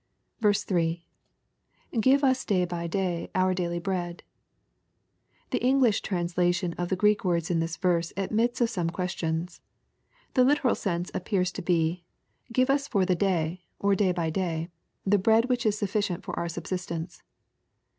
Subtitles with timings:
[0.41, 1.05] 3.—
[2.01, 4.23] [Give Its day hy day our daily bread.]
[5.51, 9.47] The English translation of the Grreek words in this verse admits of some question.
[10.33, 12.03] The literal sense appears to be,"
[12.51, 14.69] Give us for the day, or day by day,
[15.05, 17.21] the bread which is sufficient for our subsistence."